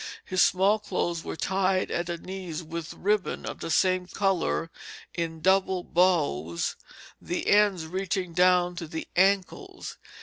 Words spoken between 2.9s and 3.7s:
ribbon of the